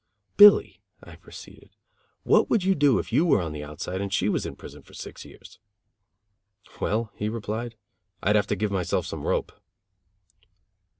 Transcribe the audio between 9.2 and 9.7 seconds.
rope."